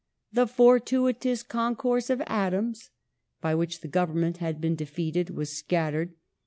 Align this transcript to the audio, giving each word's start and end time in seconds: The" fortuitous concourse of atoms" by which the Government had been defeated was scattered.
The" 0.33 0.47
fortuitous 0.57 1.43
concourse 1.43 2.09
of 2.09 2.21
atoms" 2.25 2.89
by 3.39 3.53
which 3.53 3.81
the 3.81 3.87
Government 3.87 4.37
had 4.37 4.59
been 4.59 4.73
defeated 4.75 5.29
was 5.29 5.55
scattered. 5.55 6.15